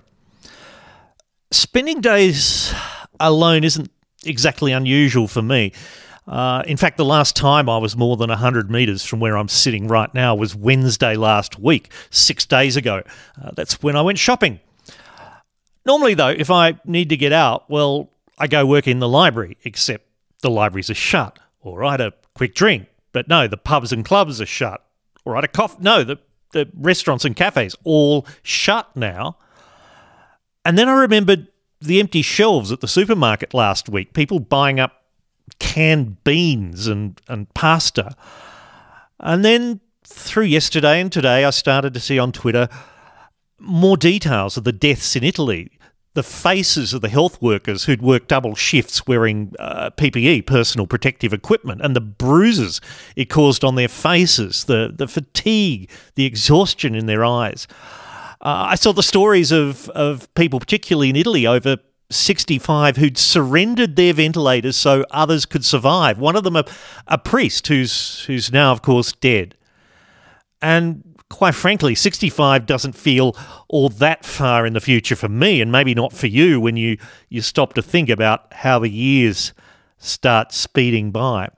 Spending 1.51 2.01
days 2.01 2.73
alone 3.19 3.63
isn't 3.63 3.89
exactly 4.25 4.71
unusual 4.71 5.27
for 5.27 5.41
me. 5.41 5.71
Uh, 6.29 6.61
in 6.67 6.77
fact, 6.77 6.97
the 6.97 7.05
last 7.05 7.35
time 7.35 7.67
I 7.67 7.79
was 7.79 7.97
more 7.97 8.15
than 8.15 8.29
100 8.29 8.69
metres 8.69 9.03
from 9.03 9.19
where 9.19 9.35
I'm 9.35 9.47
sitting 9.47 9.87
right 9.87 10.13
now 10.13 10.35
was 10.35 10.55
Wednesday 10.55 11.15
last 11.15 11.57
week, 11.57 11.91
six 12.11 12.45
days 12.45 12.77
ago. 12.77 13.01
Uh, 13.41 13.49
that's 13.55 13.81
when 13.81 13.95
I 13.95 14.03
went 14.03 14.19
shopping. 14.19 14.59
Normally, 15.87 16.13
though, 16.13 16.29
if 16.29 16.51
I 16.51 16.79
need 16.85 17.09
to 17.09 17.17
get 17.17 17.33
out, 17.33 17.67
well, 17.67 18.11
I 18.37 18.45
go 18.45 18.63
work 18.63 18.87
in 18.87 18.99
the 18.99 19.09
library, 19.09 19.57
except 19.63 20.05
the 20.41 20.51
libraries 20.51 20.91
are 20.91 20.95
shut. 20.95 21.39
I 21.65 21.91
had 21.91 22.01
a 22.01 22.13
quick 22.35 22.53
drink, 22.53 22.87
but 23.11 23.27
no, 23.27 23.47
the 23.47 23.57
pubs 23.57 23.91
and 23.91 24.05
clubs 24.05 24.39
are 24.39 24.45
shut. 24.45 24.85
I 25.25 25.35
had 25.35 25.43
a 25.43 25.47
coffee. 25.47 25.77
No, 25.81 26.03
the, 26.03 26.17
the 26.53 26.69
restaurants 26.75 27.25
and 27.25 27.35
cafes 27.35 27.75
all 27.83 28.25
shut 28.43 28.95
now. 28.95 29.37
And 30.63 30.77
then 30.77 30.87
I 30.87 30.93
remembered 30.93 31.47
the 31.81 31.99
empty 31.99 32.21
shelves 32.21 32.71
at 32.71 32.81
the 32.81 32.87
supermarket 32.87 33.53
last 33.53 33.89
week, 33.89 34.13
people 34.13 34.39
buying 34.39 34.79
up 34.79 34.98
canned 35.57 36.23
beans 36.23 36.87
and, 36.87 37.19
and 37.27 37.51
pasta. 37.53 38.15
And 39.19 39.43
then 39.43 39.79
through 40.03 40.45
yesterday 40.45 40.99
and 41.01 41.11
today, 41.11 41.45
I 41.45 41.49
started 41.49 41.93
to 41.93 41.99
see 41.99 42.19
on 42.19 42.31
Twitter 42.31 42.67
more 43.59 43.97
details 43.97 44.57
of 44.57 44.63
the 44.63 44.71
deaths 44.71 45.15
in 45.15 45.23
Italy. 45.23 45.71
The 46.15 46.23
faces 46.23 46.93
of 46.93 47.01
the 47.01 47.09
health 47.09 47.41
workers 47.41 47.85
who'd 47.85 48.01
worked 48.01 48.29
double 48.29 48.55
shifts 48.55 49.05
wearing 49.05 49.53
uh, 49.59 49.91
PPE, 49.91 50.45
personal 50.47 50.87
protective 50.87 51.33
equipment, 51.33 51.81
and 51.81 51.95
the 51.95 52.01
bruises 52.01 52.81
it 53.15 53.25
caused 53.25 53.63
on 53.63 53.75
their 53.75 53.87
faces, 53.87 54.65
the, 54.65 54.91
the 54.93 55.07
fatigue, 55.07 55.89
the 56.15 56.25
exhaustion 56.25 56.95
in 56.95 57.05
their 57.05 57.23
eyes. 57.23 57.67
Uh, 58.41 58.67
I 58.69 58.75
saw 58.75 58.91
the 58.91 59.03
stories 59.03 59.51
of, 59.51 59.89
of 59.89 60.33
people, 60.33 60.59
particularly 60.59 61.09
in 61.09 61.15
Italy, 61.15 61.45
over 61.45 61.77
65 62.09 62.97
who'd 62.97 63.17
surrendered 63.17 63.95
their 63.95 64.13
ventilators 64.13 64.75
so 64.75 65.05
others 65.11 65.45
could 65.45 65.63
survive. 65.63 66.19
One 66.19 66.35
of 66.35 66.43
them, 66.43 66.55
a, 66.55 66.65
a 67.07 67.17
priest 67.17 67.67
who's, 67.67 68.23
who's 68.25 68.51
now, 68.51 68.71
of 68.71 68.81
course, 68.81 69.11
dead. 69.11 69.55
And 70.61 71.03
quite 71.29 71.55
frankly, 71.55 71.95
65 71.95 72.65
doesn't 72.65 72.93
feel 72.93 73.35
all 73.67 73.89
that 73.89 74.25
far 74.25 74.65
in 74.65 74.73
the 74.73 74.81
future 74.81 75.15
for 75.15 75.29
me, 75.29 75.61
and 75.61 75.71
maybe 75.71 75.93
not 75.93 76.11
for 76.11 76.27
you 76.27 76.59
when 76.59 76.75
you, 76.75 76.97
you 77.29 77.41
stop 77.41 77.73
to 77.73 77.81
think 77.81 78.09
about 78.09 78.51
how 78.53 78.79
the 78.79 78.89
years 78.89 79.53
start 79.97 80.51
speeding 80.51 81.11
by. 81.11 81.49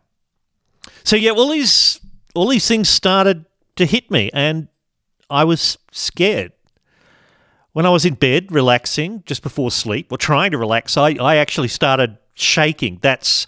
So, 1.03 1.15
yeah, 1.15 1.31
all 1.31 1.49
these, 1.49 1.99
all 2.35 2.47
these 2.47 2.67
things 2.67 2.89
started 2.89 3.45
to 3.77 3.85
hit 3.85 4.11
me, 4.11 4.29
and 4.33 4.67
I 5.29 5.45
was 5.45 5.77
scared. 5.91 6.51
When 7.73 7.85
I 7.85 7.89
was 7.89 8.05
in 8.05 8.15
bed 8.15 8.51
relaxing 8.51 9.23
just 9.25 9.43
before 9.43 9.71
sleep 9.71 10.11
or 10.11 10.17
trying 10.17 10.51
to 10.51 10.57
relax, 10.57 10.97
I, 10.97 11.11
I 11.11 11.37
actually 11.37 11.69
started 11.69 12.17
shaking. 12.33 12.99
That's 13.01 13.47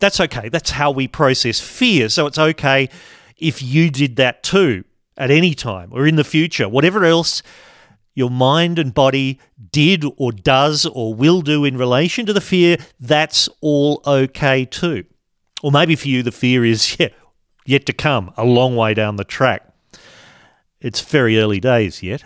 that's 0.00 0.20
okay. 0.20 0.48
That's 0.48 0.70
how 0.70 0.90
we 0.90 1.08
process 1.08 1.60
fear. 1.60 2.08
So 2.08 2.26
it's 2.26 2.38
okay 2.38 2.88
if 3.36 3.62
you 3.62 3.90
did 3.90 4.16
that 4.16 4.42
too 4.42 4.84
at 5.16 5.30
any 5.30 5.54
time 5.54 5.88
or 5.92 6.06
in 6.06 6.16
the 6.16 6.24
future. 6.24 6.68
Whatever 6.68 7.04
else 7.04 7.42
your 8.14 8.30
mind 8.30 8.78
and 8.78 8.92
body 8.92 9.38
did 9.70 10.04
or 10.16 10.32
does 10.32 10.84
or 10.86 11.14
will 11.14 11.40
do 11.40 11.64
in 11.64 11.76
relation 11.76 12.26
to 12.26 12.32
the 12.32 12.40
fear, 12.40 12.76
that's 12.98 13.48
all 13.60 14.02
okay 14.06 14.64
too. 14.64 15.04
Or 15.62 15.72
maybe 15.72 15.96
for 15.96 16.08
you, 16.08 16.22
the 16.22 16.32
fear 16.32 16.64
is 16.64 16.96
yeah, 17.00 17.08
yet 17.64 17.86
to 17.86 17.92
come, 17.92 18.32
a 18.36 18.44
long 18.44 18.76
way 18.76 18.94
down 18.94 19.16
the 19.16 19.24
track. 19.24 19.62
It's 20.80 21.00
very 21.00 21.38
early 21.38 21.60
days 21.60 22.02
yet. 22.02 22.24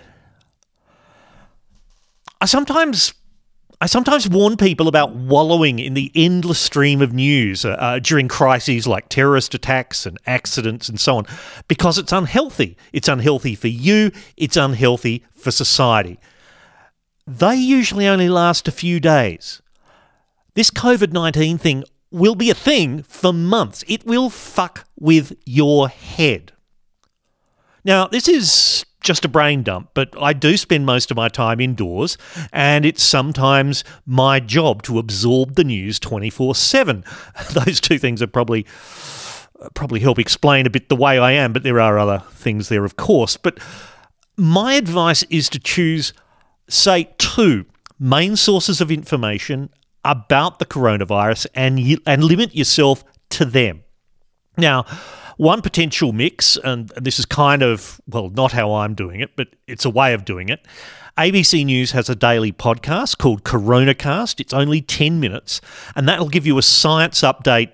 I 2.42 2.44
sometimes 2.44 3.14
I 3.80 3.86
sometimes 3.86 4.28
warn 4.28 4.56
people 4.56 4.88
about 4.88 5.14
wallowing 5.14 5.78
in 5.78 5.94
the 5.94 6.10
endless 6.16 6.58
stream 6.58 7.00
of 7.00 7.12
news 7.12 7.64
uh, 7.64 7.70
uh, 7.70 7.98
during 8.00 8.26
crises 8.26 8.84
like 8.84 9.08
terrorist 9.08 9.54
attacks 9.54 10.06
and 10.06 10.18
accidents 10.26 10.88
and 10.88 10.98
so 10.98 11.18
on, 11.18 11.26
because 11.68 11.98
it's 11.98 12.10
unhealthy. 12.10 12.76
It's 12.92 13.06
unhealthy 13.06 13.54
for 13.54 13.68
you, 13.68 14.10
it's 14.36 14.56
unhealthy 14.56 15.24
for 15.32 15.52
society. 15.52 16.18
They 17.28 17.54
usually 17.54 18.08
only 18.08 18.28
last 18.28 18.66
a 18.66 18.72
few 18.72 18.98
days. 18.98 19.62
This 20.54 20.72
COVID 20.72 21.12
19 21.12 21.58
thing 21.58 21.84
will 22.10 22.34
be 22.34 22.50
a 22.50 22.54
thing 22.54 23.04
for 23.04 23.32
months. 23.32 23.84
It 23.86 24.04
will 24.04 24.30
fuck 24.30 24.84
with 24.98 25.32
your 25.46 25.88
head. 25.88 26.50
Now, 27.84 28.08
this 28.08 28.26
is 28.26 28.84
just 29.02 29.24
a 29.24 29.28
brain 29.28 29.62
dump, 29.62 29.90
but 29.94 30.10
I 30.20 30.32
do 30.32 30.56
spend 30.56 30.86
most 30.86 31.10
of 31.10 31.16
my 31.16 31.28
time 31.28 31.60
indoors, 31.60 32.16
and 32.52 32.84
it's 32.84 33.02
sometimes 33.02 33.84
my 34.06 34.40
job 34.40 34.82
to 34.84 34.98
absorb 34.98 35.54
the 35.54 35.64
news 35.64 35.98
24 35.98 36.54
7. 36.54 37.04
Those 37.52 37.80
two 37.80 37.98
things 37.98 38.22
are 38.22 38.26
probably. 38.26 38.66
Probably 39.74 40.00
help 40.00 40.18
explain 40.18 40.66
a 40.66 40.70
bit 40.70 40.88
the 40.88 40.96
way 40.96 41.20
I 41.20 41.30
am, 41.30 41.52
but 41.52 41.62
there 41.62 41.78
are 41.78 41.96
other 41.96 42.24
things 42.32 42.68
there, 42.68 42.84
of 42.84 42.96
course. 42.96 43.36
But 43.36 43.60
my 44.36 44.74
advice 44.74 45.22
is 45.30 45.48
to 45.50 45.60
choose, 45.60 46.12
say, 46.68 47.14
two 47.18 47.66
main 47.96 48.34
sources 48.34 48.80
of 48.80 48.90
information 48.90 49.70
about 50.04 50.58
the 50.58 50.66
coronavirus 50.66 51.46
and, 51.54 51.78
and 52.04 52.24
limit 52.24 52.56
yourself 52.56 53.04
to 53.30 53.44
them. 53.44 53.84
Now, 54.56 54.84
one 55.42 55.60
potential 55.60 56.12
mix, 56.12 56.56
and 56.56 56.88
this 56.90 57.18
is 57.18 57.26
kind 57.26 57.62
of, 57.62 58.00
well, 58.06 58.30
not 58.30 58.52
how 58.52 58.74
I'm 58.74 58.94
doing 58.94 59.20
it, 59.20 59.34
but 59.34 59.48
it's 59.66 59.84
a 59.84 59.90
way 59.90 60.14
of 60.14 60.24
doing 60.24 60.48
it. 60.48 60.64
ABC 61.18 61.64
News 61.64 61.90
has 61.90 62.08
a 62.08 62.14
daily 62.14 62.52
podcast 62.52 63.18
called 63.18 63.42
Coronacast. 63.42 64.38
It's 64.38 64.52
only 64.52 64.80
10 64.80 65.18
minutes, 65.18 65.60
and 65.96 66.08
that'll 66.08 66.28
give 66.28 66.46
you 66.46 66.58
a 66.58 66.62
science 66.62 67.22
update 67.22 67.72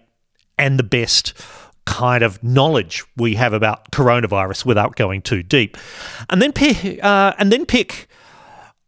and 0.58 0.78
the 0.78 0.82
best 0.82 1.34
kind 1.84 2.24
of 2.24 2.42
knowledge 2.42 3.04
we 3.16 3.34
have 3.34 3.52
about 3.52 3.90
coronavirus 3.90 4.64
without 4.64 4.96
going 4.96 5.20
too 5.20 5.42
deep. 5.42 5.76
And 6.30 6.40
then 6.40 6.52
pick, 6.52 7.04
uh, 7.04 7.34
and 7.38 7.52
then 7.52 7.66
pick 7.66 8.07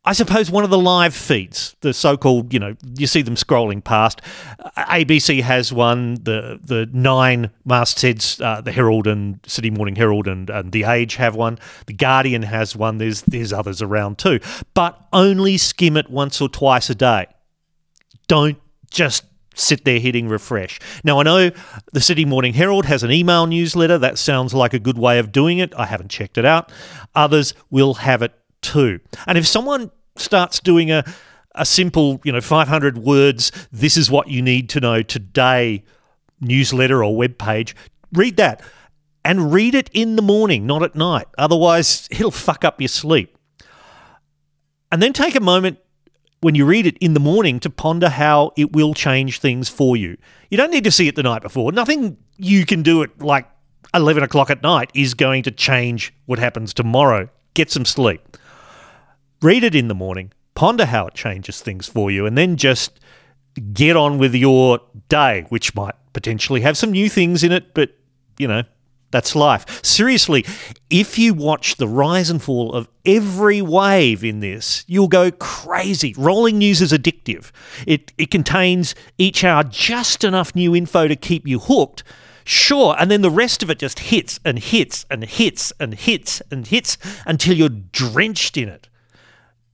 I 0.02 0.14
suppose 0.14 0.50
one 0.50 0.64
of 0.64 0.71
the 0.71 0.78
live 0.78 1.14
feeds, 1.14 1.76
the 1.83 1.92
so-called, 1.92 2.54
you 2.54 2.59
know, 2.59 2.75
you 2.97 3.07
see 3.07 3.21
them 3.21 3.35
scrolling 3.35 3.85
past. 3.85 4.23
ABC 4.78 5.42
has 5.42 5.75
one. 5.75 6.14
The 6.14 6.59
the 6.62 6.88
nine 6.90 7.50
mastheads, 7.66 8.40
uh, 8.40 8.62
the 8.62 8.73
Herald 8.73 9.07
and 9.07 9.40
Sydney 9.47 9.71
Morning 9.71 9.97
Herald 9.97 10.26
and, 10.26 10.49
and 10.49 10.73
the 10.73 10.85
Age 10.85 11.16
have 11.16 11.37
one. 11.37 11.59
The 11.85 11.92
Guardian 11.92 12.42
has 12.42 12.75
one. 12.75 12.97
There's 12.97 13.23
there's 13.23 13.52
others 13.52 13.83
around 13.83 14.16
too, 14.16 14.40
but 14.73 14.99
only 15.12 15.59
skim 15.59 15.99
it 15.99 16.09
once 16.09 16.40
or 16.40 16.49
twice 16.49 16.88
a 16.88 16.95
day. 16.95 17.26
Don't 18.26 18.59
just 18.90 19.25
sit 19.54 19.85
there 19.85 20.00
hitting 20.00 20.28
refresh. 20.28 20.80
Now 21.04 21.21
I 21.21 21.25
know 21.25 21.50
the 21.92 22.00
Sydney 22.00 22.25
Morning 22.25 22.54
Herald 22.54 22.87
has 22.87 23.02
an 23.02 23.11
email 23.11 23.47
newsletter. 23.47 23.99
That 23.99 24.16
sounds 24.16 24.54
like 24.54 24.73
a 24.73 24.78
good 24.78 24.97
way 24.97 25.19
of 25.19 25.30
doing 25.30 25.59
it. 25.59 25.75
I 25.76 25.85
haven't 25.85 26.09
checked 26.09 26.38
it 26.38 26.47
out. 26.47 26.73
Others 27.14 27.52
will 27.69 27.95
have 27.95 28.23
it 28.23 28.33
too. 28.62 29.00
And 29.26 29.36
if 29.38 29.46
someone 29.46 29.90
starts 30.16 30.60
doing 30.60 30.90
a 30.90 31.04
a 31.54 31.64
simple, 31.66 32.20
you 32.24 32.32
know, 32.32 32.40
500 32.40 32.98
words, 32.98 33.50
this 33.72 33.96
is 33.96 34.10
what 34.10 34.28
you 34.28 34.40
need 34.40 34.68
to 34.70 34.80
know 34.80 35.02
today 35.02 35.82
newsletter 36.40 37.04
or 37.04 37.14
web 37.14 37.38
page, 37.38 37.76
read 38.12 38.36
that 38.38 38.62
and 39.24 39.52
read 39.52 39.74
it 39.74 39.90
in 39.92 40.16
the 40.16 40.22
morning, 40.22 40.66
not 40.66 40.82
at 40.82 40.94
night. 40.94 41.26
Otherwise, 41.36 42.08
it'll 42.10 42.30
fuck 42.30 42.64
up 42.64 42.80
your 42.80 42.88
sleep. 42.88 43.36
And 44.90 45.02
then 45.02 45.12
take 45.12 45.34
a 45.34 45.40
moment 45.40 45.78
when 46.40 46.54
you 46.54 46.64
read 46.64 46.86
it 46.86 46.96
in 46.98 47.12
the 47.12 47.20
morning 47.20 47.60
to 47.60 47.68
ponder 47.68 48.08
how 48.08 48.52
it 48.56 48.72
will 48.72 48.94
change 48.94 49.40
things 49.40 49.68
for 49.68 49.96
you. 49.96 50.16
You 50.50 50.56
don't 50.56 50.70
need 50.70 50.84
to 50.84 50.90
see 50.90 51.06
it 51.06 51.14
the 51.14 51.22
night 51.22 51.42
before. 51.42 51.70
Nothing 51.70 52.16
you 52.38 52.64
can 52.64 52.82
do 52.82 53.02
at 53.02 53.20
like 53.20 53.46
11 53.92 54.22
o'clock 54.22 54.50
at 54.50 54.62
night 54.62 54.90
is 54.94 55.12
going 55.12 55.42
to 55.42 55.50
change 55.50 56.14
what 56.24 56.38
happens 56.38 56.72
tomorrow. 56.72 57.28
Get 57.52 57.70
some 57.70 57.84
sleep 57.84 58.38
read 59.42 59.64
it 59.64 59.75
in 59.75 59.88
the 59.88 59.94
morning, 59.94 60.32
ponder 60.54 60.87
how 60.87 61.06
it 61.06 61.14
changes 61.14 61.61
things 61.61 61.88
for 61.88 62.11
you, 62.11 62.26
and 62.26 62.37
then 62.37 62.56
just 62.56 63.00
get 63.73 63.97
on 63.97 64.18
with 64.18 64.35
your 64.35 64.80
day, 65.09 65.47
which 65.49 65.75
might 65.75 65.94
potentially 66.12 66.61
have 66.61 66.76
some 66.76 66.92
new 66.92 67.09
things 67.09 67.42
in 67.42 67.52
it, 67.52 67.75
but 67.75 67.90
you 68.38 68.49
know, 68.49 68.62
That's 69.11 69.35
life. 69.35 69.85
Seriously, 69.85 70.44
if 70.88 71.18
you 71.18 71.35
watch 71.35 71.76
the 71.76 71.88
rise 71.88 72.30
and 72.30 72.40
fall 72.40 72.73
of 72.73 72.88
every 73.04 73.61
wave 73.61 74.23
in 74.23 74.38
this, 74.40 74.85
you'll 74.87 75.09
go 75.09 75.32
crazy. 75.32 76.14
Rolling 76.16 76.59
news 76.59 76.80
is 76.80 76.92
addictive. 76.92 77.50
It, 77.87 78.12
it 78.18 78.30
contains 78.30 78.94
each 79.18 79.42
hour 79.42 79.64
just 79.64 80.23
enough 80.23 80.54
new 80.54 80.76
info 80.76 81.09
to 81.09 81.16
keep 81.16 81.47
you 81.47 81.59
hooked. 81.59 82.04
Sure, 82.44 82.94
and 82.99 83.11
then 83.11 83.23
the 83.23 83.30
rest 83.30 83.62
of 83.62 83.70
it 83.70 83.78
just 83.80 83.99
hits 83.99 84.38
and 84.44 84.59
hits 84.59 85.06
and 85.11 85.25
hits 85.25 85.73
and 85.80 85.94
hits 85.94 86.40
and 86.50 86.66
hits 86.66 86.97
until 87.26 87.54
you're 87.54 87.68
drenched 87.68 88.56
in 88.56 88.68
it. 88.68 88.88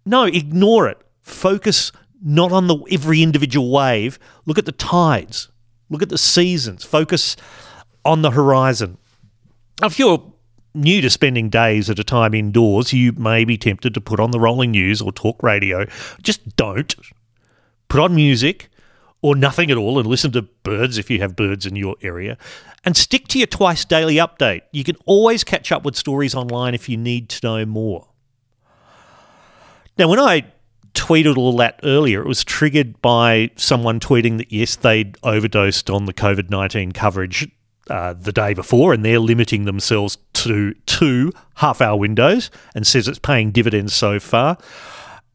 No, 0.07 0.25
ignore 0.25 0.89
it. 0.89 0.99
Focus 1.21 1.93
not 2.23 2.53
on 2.53 2.69
the 2.69 2.79
every 2.91 3.23
individual 3.23 3.71
wave. 3.71 4.19
Look 4.47 4.57
at 4.57 4.65
the 4.65 4.73
tides. 4.73 5.49
Look 5.91 6.03
at 6.03 6.09
the 6.09 6.19
seasons. 6.19 6.85
Focus 6.85 7.37
on 8.05 8.23
the 8.23 8.31
horizon. 8.31 8.99
If 9.83 9.99
you're 9.99 10.33
new 10.75 11.01
to 11.01 11.11
spending 11.11 11.51
days 11.51 11.91
at 11.91 11.99
a 11.99 12.05
time 12.05 12.35
indoors, 12.35 12.93
you 12.93 13.13
may 13.13 13.45
be 13.45 13.59
tempted 13.59 13.95
to 13.95 14.01
put 14.01 14.21
on 14.21 14.31
the 14.31 14.41
rolling 14.41 14.71
news 14.71 15.03
or 15.03 15.13
talk 15.13 15.43
radio. 15.43 15.87
Just 16.23 16.57
don't. 16.57 16.95
Put 17.89 18.01
on 18.01 18.15
music 18.15 18.71
or 19.23 19.35
nothing 19.35 19.71
at 19.71 19.77
all 19.77 19.99
and 19.99 20.09
listen 20.09 20.31
to 20.33 20.43
birds 20.43 20.99
if 20.99 21.11
you 21.11 21.19
have 21.19 21.35
birds 21.35 21.67
in 21.67 21.75
your 21.75 21.97
area. 22.03 22.39
And 22.85 22.97
stick 22.97 23.27
to 23.29 23.39
your 23.39 23.49
twice 23.49 23.85
daily 23.85 24.17
update. 24.17 24.63
You 24.73 24.85
can 24.85 24.97
always 25.05 25.43
catch 25.43 25.73
up 25.73 25.85
with 25.85 25.97
stories 25.97 26.35
online 26.35 26.75
if 26.75 26.89
you 26.89 26.97
need 26.97 27.29
to 27.31 27.41
know 27.47 27.67
more. 27.67 28.09
Now, 29.99 30.09
when 30.09 30.19
I 30.19 30.45
tweeted 30.95 31.37
all 31.37 31.57
that 31.57 31.81
earlier, 31.83 32.23
it 32.23 32.27
was 32.27 32.45
triggered 32.45 33.01
by 33.01 33.51
someone 33.57 34.01
tweeting 34.01 34.39
that 34.39 34.53
yes, 34.53 34.77
they'd 34.77 35.17
overdosed 35.23 35.91
on 35.91 36.07
the 36.07 36.15
COVID 36.15 36.51
19 36.51 36.93
coverage 36.93 37.49
uh, 37.89 38.15
the 38.15 38.33
day 38.33 38.55
before, 38.55 38.93
and 38.93 39.05
they're 39.05 39.21
limiting 39.21 39.65
themselves 39.65 40.19
to 40.33 40.75
two 40.87 41.33
half 41.57 41.81
hour 41.81 41.97
windows 41.97 42.51
and 42.75 42.87
says 42.87 43.09
it's 43.09 43.19
paying 43.19 43.53
dividends 43.53 43.95
so 43.95 44.19
far. 44.19 44.59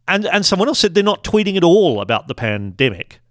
And, 0.08 0.25
and 0.25 0.46
someone 0.46 0.68
else 0.68 0.80
said 0.80 0.94
they're 0.94 1.03
not 1.03 1.24
tweeting 1.24 1.56
at 1.56 1.63
all 1.63 2.01
about 2.01 2.27
the 2.27 2.36
pandemic. 2.36 3.22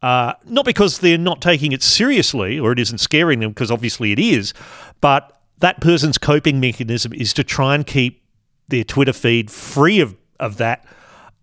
Uh, 0.00 0.34
not 0.46 0.64
because 0.64 0.98
they're 0.98 1.18
not 1.18 1.40
taking 1.40 1.70
it 1.70 1.82
seriously 1.82 2.58
or 2.58 2.72
it 2.72 2.78
isn't 2.78 2.98
scaring 2.98 3.40
them, 3.40 3.50
because 3.50 3.70
obviously 3.70 4.10
it 4.10 4.18
is, 4.18 4.52
but 5.00 5.40
that 5.58 5.80
person's 5.80 6.18
coping 6.18 6.58
mechanism 6.58 7.12
is 7.12 7.32
to 7.32 7.44
try 7.44 7.74
and 7.74 7.86
keep 7.86 8.24
their 8.68 8.82
Twitter 8.82 9.12
feed 9.12 9.50
free 9.50 10.00
of, 10.00 10.16
of 10.42 10.58
that 10.58 10.84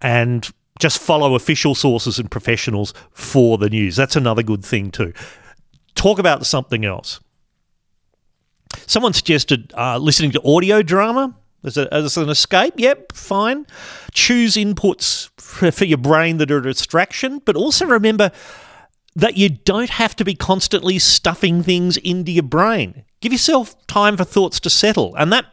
and 0.02 0.50
just 0.80 1.00
follow 1.00 1.36
official 1.36 1.76
sources 1.76 2.20
and 2.20 2.30
professionals 2.32 2.94
for 3.12 3.58
the 3.58 3.70
news. 3.70 3.96
That's 3.96 4.16
another 4.16 4.44
good 4.44 4.64
thing, 4.64 4.92
too. 4.92 5.14
Talk 5.96 6.20
about 6.20 6.46
something 6.46 6.86
else. 6.86 7.20
Someone 8.86 9.14
suggested 9.14 9.74
uh, 9.76 9.98
listening 9.98 10.32
to 10.32 10.42
audio 10.44 10.82
drama 10.82 11.36
as, 11.64 11.78
a, 11.78 11.94
as 11.94 12.18
an 12.18 12.30
escape. 12.30 12.76
Yep, 12.78 13.14
fine. 13.14 13.66
Choose 14.14 14.56
inputs 14.56 15.30
for, 15.38 15.72
for 15.72 15.86
your 15.86 15.98
brain 15.98 16.38
that 16.38 16.52
are 16.52 16.60
a 16.60 16.64
distraction, 16.64 17.40
but 17.40 17.56
also 17.56 17.86
remember 17.86 18.32
that 19.16 19.38
you 19.38 19.50
don't 19.50 19.90
have 19.90 20.16
to 20.16 20.24
be 20.24 20.36
constantly 20.36 21.00
stuffing 21.00 21.64
things 21.64 21.98
into 21.98 22.32
your 22.32 22.44
brain. 22.44 23.04
Give 23.22 23.34
yourself 23.34 23.76
time 23.88 24.16
for 24.16 24.24
thoughts 24.24 24.60
to 24.62 24.70
settle. 24.70 25.16
And 25.16 25.34
that 25.34 25.46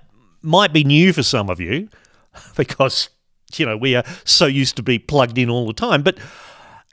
might 0.43 0.73
be 0.73 0.85
new 0.85 1.13
for 1.13 1.23
some 1.23 1.51
of 1.51 1.59
you 1.59 1.89
because, 2.57 3.09
you 3.55 3.67
know, 3.67 3.77
we 3.77 3.95
are 3.95 4.05
so 4.25 4.47
used 4.47 4.77
to 4.77 4.83
be 4.83 4.99
plugged 4.99 5.39
in 5.39 5.49
all 5.51 5.67
the 5.67 5.73
time. 5.73 6.03
But 6.03 6.19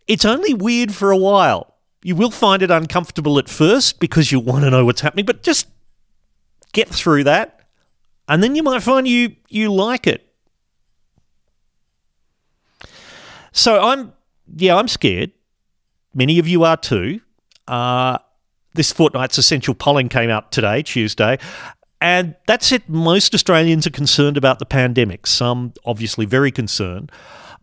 it's 0.08 0.26
only 0.26 0.54
weird 0.54 0.94
for 0.94 1.12
a 1.12 1.18
while. 1.18 1.76
You 2.04 2.16
will 2.16 2.32
find 2.32 2.62
it 2.62 2.70
uncomfortable 2.70 3.40
at 3.40 3.50
first 3.50 4.00
because 4.00 4.32
you 4.32 4.40
want 4.40 4.64
to 4.64 4.70
know 4.70 4.86
what's 4.86 5.02
happening, 5.02 5.26
but 5.26 5.42
just 5.42 5.68
get 6.74 6.90
through 6.90 7.24
that. 7.26 7.62
And 8.28 8.44
then 8.44 8.56
you 8.56 8.64
might 8.64 8.84
find 8.84 9.08
you 9.08 9.36
you 9.50 9.72
like 9.72 10.08
it. 10.08 10.28
So 13.52 13.82
I'm 13.82 14.14
yeah, 14.56 14.76
I'm 14.76 14.88
scared. 14.88 15.32
Many 16.14 16.40
of 16.40 16.48
you 16.48 16.64
are 16.64 16.78
too. 16.78 17.22
Uh, 17.68 18.18
this 18.74 18.92
fortnight's 18.92 19.38
essential 19.38 19.74
polling 19.74 20.10
came 20.10 20.30
out 20.30 20.52
today, 20.52 20.82
Tuesday, 20.82 21.38
and 22.04 22.36
that's 22.48 22.74
it. 22.74 22.90
most 22.90 23.34
Australians 23.34 23.88
are 23.88 23.92
concerned 23.92 24.36
about 24.36 24.60
the 24.60 24.66
pandemic. 24.66 25.26
Some 25.26 25.72
obviously 25.86 26.26
very 26.26 26.52
concerned. 26.52 27.10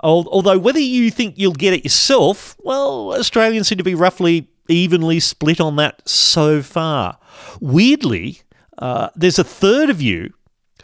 Although 0.02 0.58
whether 0.58 0.80
you 0.80 1.10
think 1.10 1.34
you'll 1.36 1.52
get 1.52 1.74
it 1.74 1.84
yourself, 1.84 2.56
well, 2.60 3.12
Australians 3.12 3.68
seem 3.68 3.76
to 3.76 3.84
be 3.84 3.94
roughly 3.94 4.48
evenly 4.66 5.20
split 5.20 5.60
on 5.60 5.76
that 5.76 6.08
so 6.08 6.62
far. 6.62 7.18
Weirdly, 7.60 8.40
uh, 8.78 9.10
there's 9.14 9.38
a 9.38 9.44
third 9.44 9.90
of 9.90 10.00
you 10.00 10.32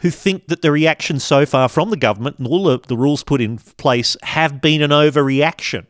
who 0.01 0.11
think 0.11 0.49
that 0.49 0.61
the 0.61 0.71
reaction 0.71 1.19
so 1.19 1.43
far 1.43 1.67
from 1.67 1.89
the 1.89 1.97
government 1.97 2.37
and 2.37 2.47
all 2.47 2.65
the, 2.65 2.77
the 2.87 2.95
rules 2.95 3.23
put 3.23 3.41
in 3.41 3.57
place 3.57 4.15
have 4.21 4.61
been 4.61 4.83
an 4.83 4.91
overreaction. 4.91 5.87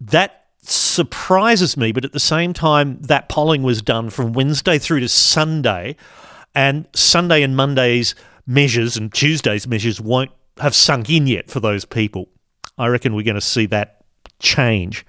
That 0.00 0.44
surprises 0.70 1.76
me, 1.76 1.92
but 1.92 2.04
at 2.04 2.12
the 2.12 2.20
same 2.20 2.52
time, 2.52 3.00
that 3.02 3.28
polling 3.28 3.62
was 3.62 3.82
done 3.82 4.10
from 4.10 4.32
Wednesday 4.32 4.78
through 4.78 5.00
to 5.00 5.08
Sunday, 5.08 5.96
and 6.54 6.86
Sunday 6.94 7.42
and 7.42 7.56
Monday's 7.56 8.14
measures 8.46 8.96
and 8.96 9.12
Tuesday's 9.12 9.66
measures 9.66 10.00
won't 10.00 10.30
have 10.58 10.74
sunk 10.74 11.10
in 11.10 11.26
yet 11.26 11.50
for 11.50 11.60
those 11.60 11.84
people. 11.84 12.28
I 12.76 12.88
reckon 12.88 13.14
we're 13.14 13.22
going 13.22 13.34
to 13.34 13.40
see 13.40 13.66
that 13.66 14.04
change 14.40 15.04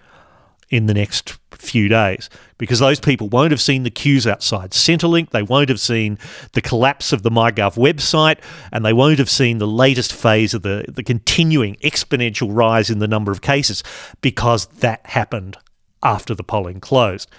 in 0.70 0.86
the 0.86 0.94
next 0.94 1.38
few 1.52 1.90
days 1.90 2.30
because 2.58 2.80
those 2.80 3.00
people 3.00 3.28
won't 3.30 3.52
have 3.52 3.62
seen 3.62 3.84
the 3.84 3.90
queues 3.90 4.26
outside 4.26 4.72
Centrelink, 4.72 5.32
they 5.32 5.44
won't 5.44 5.70
have 5.70 5.80
seen 5.80 6.18
the 6.54 6.62
collapse 6.62 7.12
of 7.12 7.24
the 7.24 7.30
MyGov 7.30 7.76
website, 7.76 8.40
and 8.72 8.86
they 8.86 8.94
won't 8.94 9.20
have 9.20 9.30
seen 9.30 9.58
the 9.58 9.68
latest 9.68 10.14
phase 10.14 10.54
of 10.54 10.62
the, 10.62 10.86
the 10.88 11.04
continuing 11.04 11.76
exponential 11.78 12.50
rise 12.52 12.90
in 12.90 13.00
the 13.00 13.08
number 13.08 13.32
of 13.32 13.42
cases 13.42 13.84
because 14.22 14.68
that 14.68 15.06
happened 15.06 15.58
after 16.04 16.34
the 16.34 16.44
polling 16.44 16.80
closed. 16.80 17.30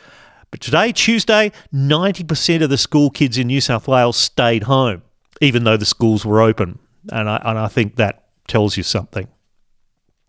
But 0.51 0.61
today, 0.61 0.93
Tuesday, 0.93 1.53
90% 1.73 2.63
of 2.63 2.71
the 2.71 2.79
school 2.79 3.11
kids 3.11 3.39
in 3.39 3.47
New 3.47 3.61
South 3.61 3.87
Wales 3.87 4.17
stayed 4.17 4.65
home, 4.65 5.03
even 5.41 5.65
though 5.65 5.77
the 5.77 5.87
schools 5.87 6.27
were 6.27 6.41
open. 6.41 6.79
And 7.13 7.29
I, 7.29 7.41
and 7.45 7.59
I 7.59 7.69
think 7.69 7.97
that 7.97 8.25
tells 8.49 8.77
you 8.77 8.83
something. 8.83 9.29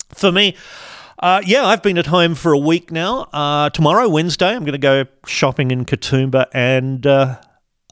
For 0.09 0.31
me, 0.31 0.55
uh, 1.21 1.41
yeah, 1.45 1.65
I've 1.65 1.83
been 1.83 1.97
at 1.99 2.07
home 2.07 2.33
for 2.33 2.51
a 2.51 2.57
week 2.57 2.91
now. 2.91 3.29
Uh, 3.31 3.69
tomorrow, 3.69 4.09
Wednesday, 4.09 4.49
I'm 4.49 4.63
going 4.63 4.73
to 4.73 4.79
go 4.79 5.05
shopping 5.27 5.69
in 5.69 5.85
Katoomba 5.85 6.47
and 6.53 7.05
uh, 7.05 7.39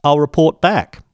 I'll 0.02 0.18
report 0.18 0.60
back. 0.60 1.04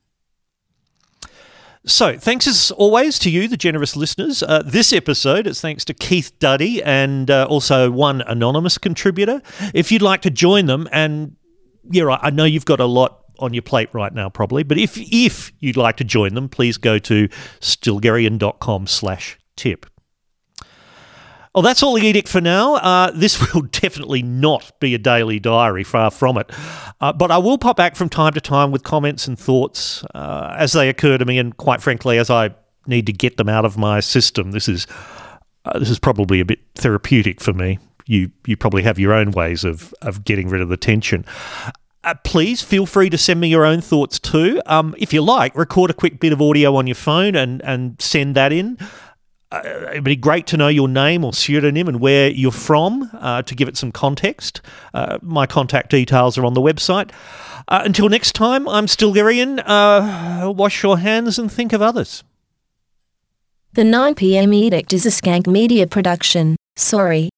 So, 1.84 2.18
thanks 2.18 2.48
as 2.48 2.72
always 2.72 3.18
to 3.20 3.30
you, 3.30 3.46
the 3.46 3.56
generous 3.56 3.94
listeners. 3.94 4.42
Uh, 4.42 4.62
this 4.64 4.92
episode 4.92 5.46
is 5.46 5.60
thanks 5.60 5.84
to 5.84 5.94
Keith 5.94 6.36
Duddy 6.40 6.82
and 6.82 7.30
uh, 7.30 7.46
also 7.48 7.90
one 7.92 8.22
anonymous 8.22 8.76
contributor. 8.76 9.40
If 9.72 9.92
you'd 9.92 10.02
like 10.02 10.22
to 10.22 10.30
join 10.30 10.66
them, 10.66 10.88
and 10.90 11.36
yeah, 11.88 12.18
I 12.20 12.30
know 12.30 12.44
you've 12.44 12.64
got 12.64 12.80
a 12.80 12.86
lot 12.86 13.22
on 13.38 13.54
your 13.54 13.62
plate 13.62 13.90
right 13.92 14.12
now, 14.12 14.28
probably, 14.28 14.64
but 14.64 14.78
if 14.78 14.96
if 14.96 15.52
you'd 15.60 15.76
like 15.76 15.98
to 15.98 16.04
join 16.04 16.34
them, 16.34 16.48
please 16.48 16.76
go 16.76 16.98
to 16.98 17.28
stilgherrian.com 17.60 18.86
slash 18.88 19.38
tip. 19.54 19.86
Well, 21.56 21.62
that's 21.62 21.82
all 21.82 21.94
the 21.94 22.06
edict 22.06 22.28
for 22.28 22.42
now. 22.42 22.74
Uh, 22.74 23.10
this 23.12 23.40
will 23.54 23.62
definitely 23.62 24.22
not 24.22 24.78
be 24.78 24.94
a 24.94 24.98
daily 24.98 25.40
diary, 25.40 25.84
far 25.84 26.10
from 26.10 26.36
it. 26.36 26.52
Uh, 27.00 27.14
but 27.14 27.30
I 27.30 27.38
will 27.38 27.56
pop 27.56 27.78
back 27.78 27.96
from 27.96 28.10
time 28.10 28.34
to 28.34 28.42
time 28.42 28.72
with 28.72 28.82
comments 28.82 29.26
and 29.26 29.38
thoughts 29.38 30.04
uh, 30.14 30.54
as 30.58 30.74
they 30.74 30.90
occur 30.90 31.16
to 31.16 31.24
me, 31.24 31.38
and 31.38 31.56
quite 31.56 31.80
frankly, 31.80 32.18
as 32.18 32.28
I 32.28 32.50
need 32.86 33.06
to 33.06 33.12
get 33.14 33.38
them 33.38 33.48
out 33.48 33.64
of 33.64 33.78
my 33.78 34.00
system. 34.00 34.50
This 34.50 34.68
is 34.68 34.86
uh, 35.64 35.78
this 35.78 35.88
is 35.88 35.98
probably 35.98 36.40
a 36.40 36.44
bit 36.44 36.58
therapeutic 36.74 37.40
for 37.40 37.54
me. 37.54 37.78
You 38.04 38.30
you 38.46 38.58
probably 38.58 38.82
have 38.82 38.98
your 38.98 39.14
own 39.14 39.30
ways 39.30 39.64
of 39.64 39.94
of 40.02 40.24
getting 40.24 40.50
rid 40.50 40.60
of 40.60 40.68
the 40.68 40.76
tension. 40.76 41.24
Uh, 42.04 42.14
please 42.22 42.60
feel 42.60 42.84
free 42.84 43.08
to 43.08 43.16
send 43.16 43.40
me 43.40 43.48
your 43.48 43.64
own 43.64 43.80
thoughts 43.80 44.18
too. 44.18 44.60
Um, 44.66 44.94
if 44.98 45.14
you 45.14 45.22
like, 45.22 45.56
record 45.56 45.90
a 45.90 45.94
quick 45.94 46.20
bit 46.20 46.34
of 46.34 46.40
audio 46.40 46.76
on 46.76 46.86
your 46.86 46.94
phone 46.94 47.34
and, 47.34 47.60
and 47.64 48.00
send 48.00 48.36
that 48.36 48.52
in 48.52 48.78
uh, 49.52 49.62
it'd 49.90 50.04
be 50.04 50.16
great 50.16 50.46
to 50.48 50.56
know 50.56 50.68
your 50.68 50.88
name 50.88 51.24
or 51.24 51.32
pseudonym 51.32 51.86
and 51.88 52.00
where 52.00 52.30
you're 52.30 52.50
from 52.50 53.08
uh, 53.14 53.42
to 53.42 53.54
give 53.54 53.68
it 53.68 53.76
some 53.76 53.92
context. 53.92 54.60
Uh, 54.92 55.18
my 55.22 55.46
contact 55.46 55.90
details 55.90 56.36
are 56.36 56.44
on 56.44 56.54
the 56.54 56.60
website. 56.60 57.10
Uh, 57.68 57.82
until 57.84 58.08
next 58.08 58.34
time, 58.34 58.68
I'm 58.68 58.86
Stilgherrian. 58.86 59.62
Uh, 59.64 60.50
wash 60.50 60.82
your 60.82 60.98
hands 60.98 61.38
and 61.38 61.50
think 61.50 61.72
of 61.72 61.82
others. 61.82 62.24
The 63.74 63.82
9pm 63.82 64.54
edict 64.54 64.92
is 64.92 65.04
a 65.04 65.10
skank 65.10 65.46
media 65.46 65.86
production. 65.86 66.56
Sorry. 66.76 67.28